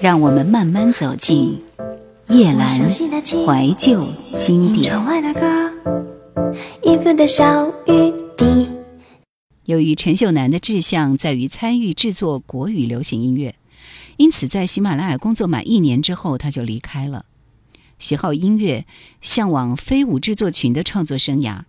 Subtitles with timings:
[0.00, 1.62] 让我们慢慢走进
[2.28, 4.06] 叶阑怀旧
[4.38, 4.92] 经典。
[9.64, 13.54] 由于陈秀楠的志向在于参与制作国语流行音乐，
[14.18, 17.24] 因此在喜马拉雅工作满一年之后，他就离开了。
[17.98, 18.84] 喜好音乐，
[19.22, 21.60] 向往飞舞制作群的创作生涯，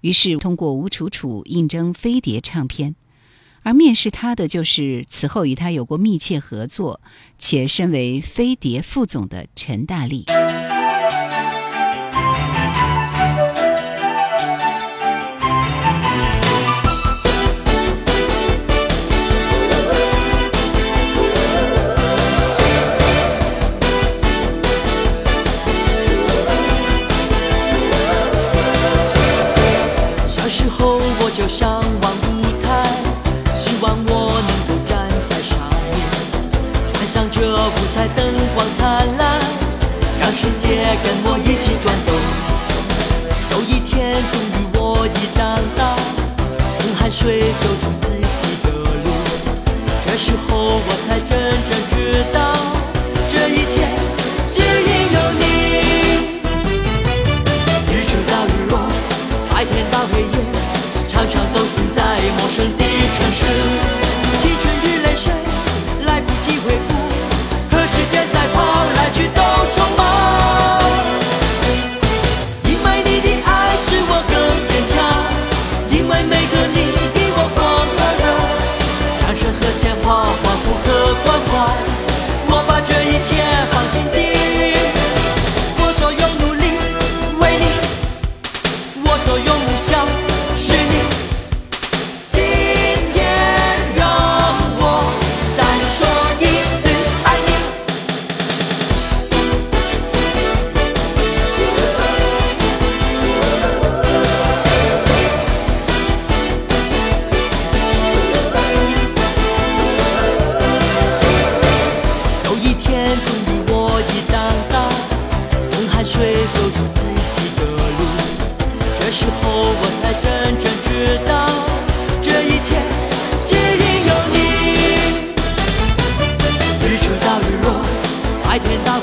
[0.00, 2.96] 于是通过吴楚楚应征飞碟唱片。
[3.62, 7.00] 而面试他的就是此后与他有过密切合作，
[7.38, 10.24] 且身为飞碟副总的陈大力。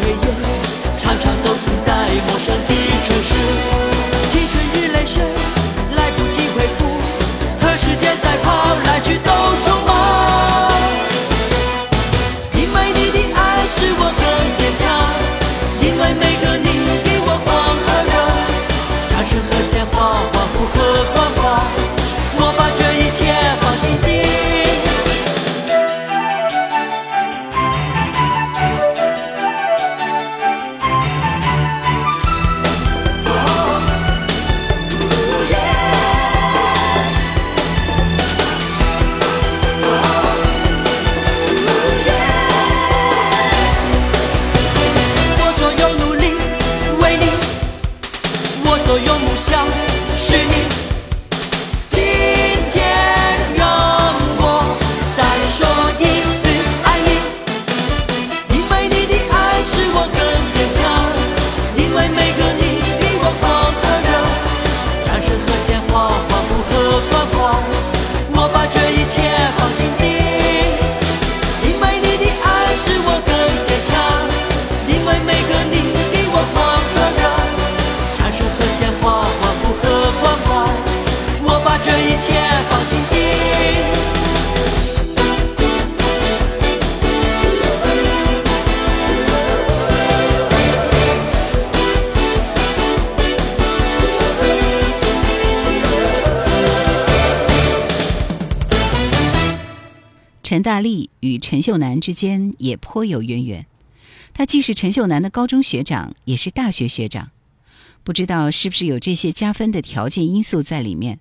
[0.00, 0.18] 黑夜，
[0.98, 2.67] 常常都行在陌生。
[100.68, 103.64] 大力与陈秀楠之间也颇有渊源，
[104.34, 107.30] 他既是陈秀楠的高中学长，也是大学学长。
[108.04, 111.20] 不知道是不是有这些加分的条件因素在里面，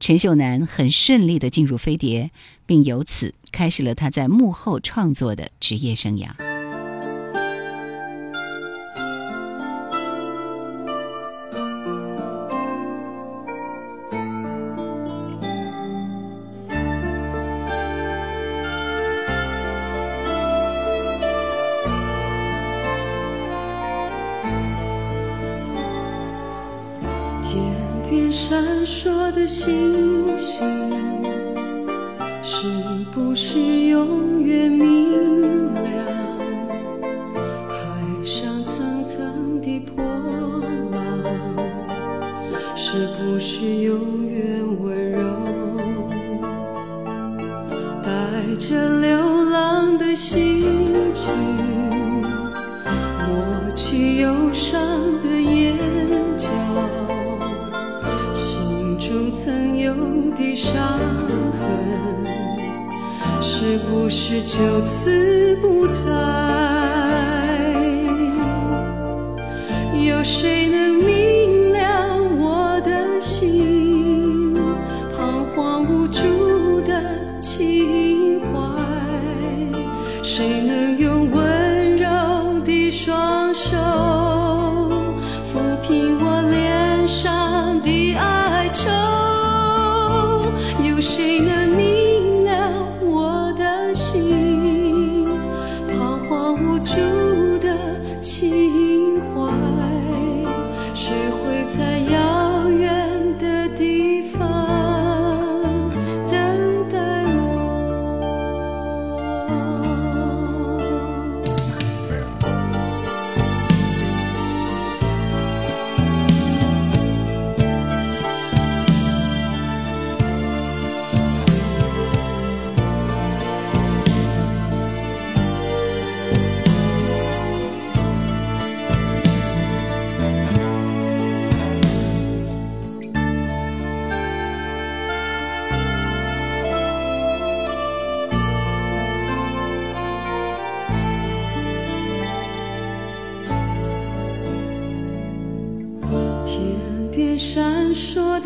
[0.00, 2.32] 陈秀楠很顺利地进入飞碟，
[2.66, 6.47] 并由此开始了他在幕后创作的职业生涯。
[29.68, 30.66] 星星
[32.42, 32.66] 是
[33.12, 35.84] 不是永远明亮
[37.68, 37.76] 海
[38.24, 40.02] 上层层的波
[40.90, 40.98] 浪
[42.74, 45.20] 是不是永远温柔？
[48.02, 48.10] 带
[48.58, 51.30] 着流浪的心情
[53.28, 54.80] 抹去忧伤
[59.48, 59.94] 曾有
[60.36, 60.76] 的伤
[61.54, 62.22] 痕，
[63.40, 66.04] 是不是就此不再？
[70.06, 74.52] 有谁能明了我的心？
[75.16, 77.02] 彷徨无助的
[77.40, 78.52] 情怀，
[80.22, 80.67] 谁能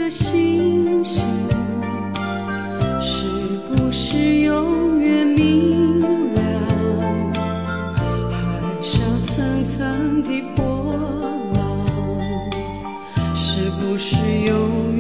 [0.02, 1.22] 的星星，
[3.00, 3.24] 是
[3.68, 6.00] 不是永远明
[6.34, 6.42] 亮？
[8.32, 8.36] 海
[8.82, 10.92] 上层层的波
[11.54, 11.62] 浪，
[13.32, 14.91] 是不是永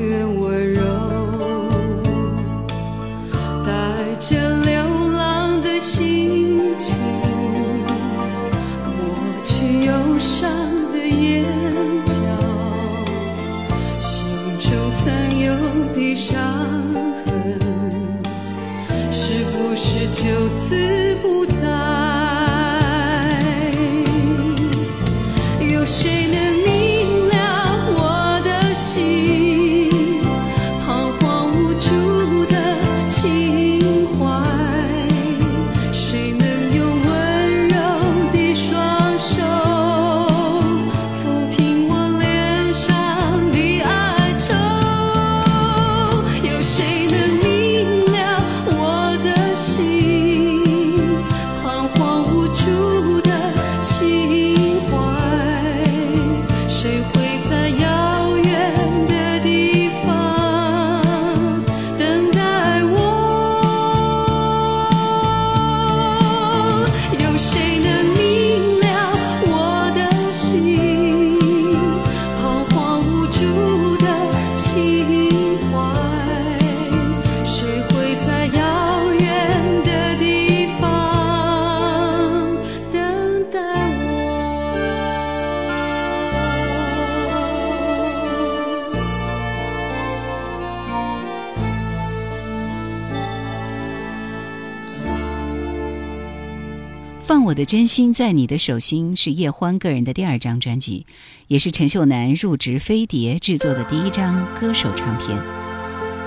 [97.52, 101.04] 我的真心在你的手心是叶欢个人的第二张专辑，
[101.48, 105.38] 也是陈秀楠入职飞碟制作的第一张歌手唱片。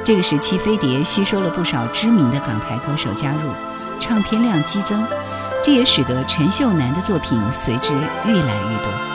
[0.04, 3.50] 这个时期，飞碟吸收了不少知名的港台歌手加入，
[4.00, 5.04] 唱片量激增，
[5.64, 9.15] 这也使得陈秀楠的作品随之越来越多。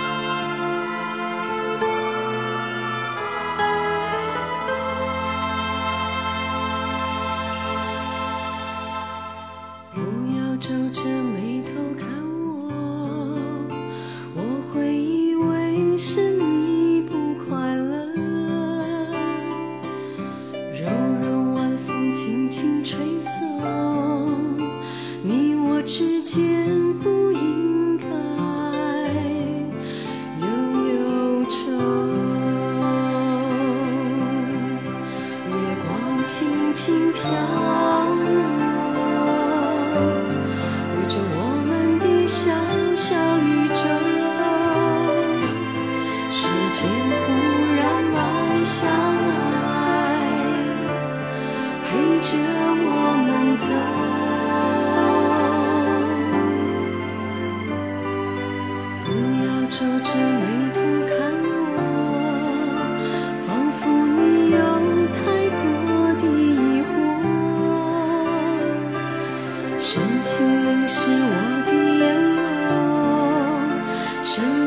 [69.92, 72.14] 深情凝视我的眼
[74.22, 74.59] 眸。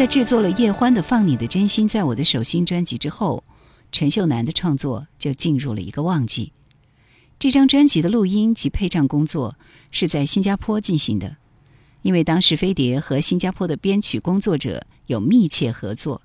[0.00, 3.44] 在制作了叶欢的《放你的真心在我的手心》专辑之后，
[3.92, 6.54] 陈秀楠的创作就进入了一个旺季。
[7.38, 9.58] 这张专辑的录音及配唱工作
[9.90, 11.36] 是在新加坡进行的，
[12.00, 16.22] 因为当时飞碟和新加坡的编曲工作者有密切合作。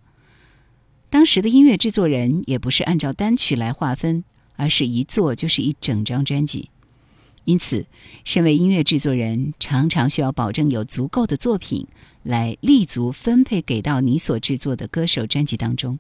[1.10, 4.24] 当时的音乐制作人也不是按照单曲来划分，
[4.55, 6.70] 而是一做就是一整张专辑。
[7.46, 7.86] 因此，
[8.24, 11.88] 身为音乐制作人，常常需要保证有足够的作品
[12.24, 16.00] 来立足分配给到你所制作的歌手专辑当中。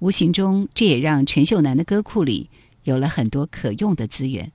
[0.00, 2.50] 无形中，这也让陈秀楠的歌库里
[2.82, 4.52] 有了很多可用的资源。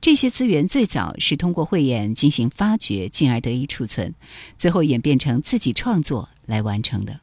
[0.00, 4.12] 这些资源最早是通过慧眼进行发掘，进而得以储存，
[4.58, 7.20] 最后演变成自己创作来完成的。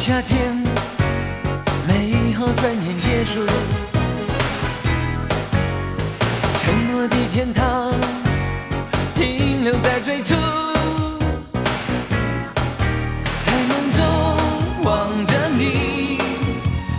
[0.00, 0.56] 夏天，
[1.86, 3.46] 美好转眼结束。
[6.56, 7.92] 承诺的天堂，
[9.14, 10.34] 停留在最初。
[13.44, 14.02] 在梦中
[14.84, 16.16] 望着你，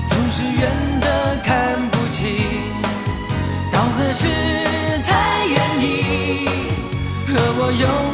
[0.05, 0.70] 总是远
[1.01, 2.27] 的看不清，
[3.74, 4.27] 到何时
[5.01, 6.48] 才愿意
[7.25, 8.10] 和我拥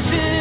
[0.00, 0.37] 是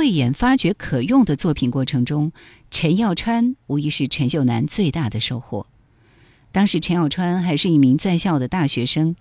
[0.00, 2.32] 慧眼发掘可用的作品过程中，
[2.70, 5.66] 陈耀川无疑是陈秀楠最大的收获。
[6.50, 9.14] 当时陈耀川还是一名在校的大学生，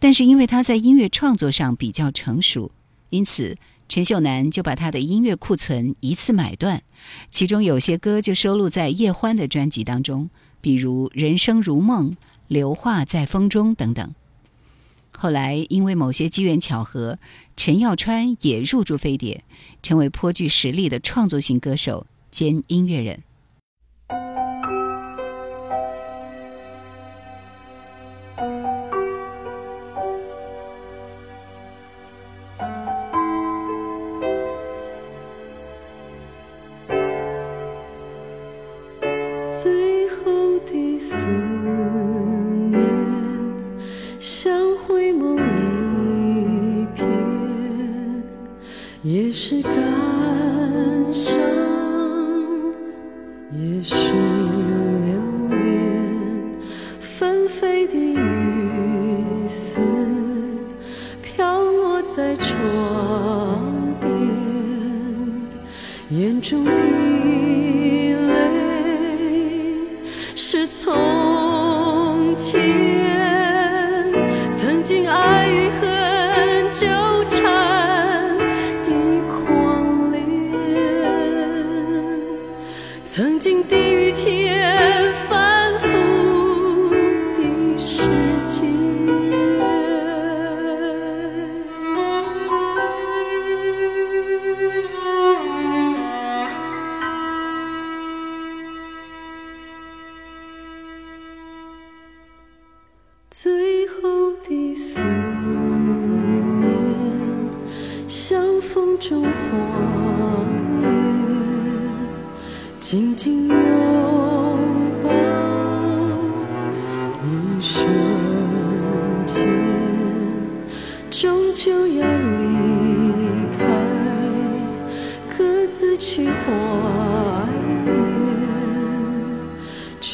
[0.00, 2.72] 但是因为他在音乐创作上比较成熟，
[3.10, 3.56] 因此
[3.88, 6.82] 陈秀楠就把他的音乐库存一次买断，
[7.30, 12.10] 其中有些歌就收录在叶欢的专辑当中，比如《人生如梦》
[12.48, 14.12] 《流化在风中》等等。
[15.16, 17.18] 后来因为某些机缘巧合，
[17.56, 19.44] 陈耀川也入驻飞碟，
[19.82, 23.22] 成为颇具实力的创作型歌手兼音乐人。
[53.56, 54.33] 也许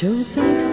[0.01, 0.70] 就在。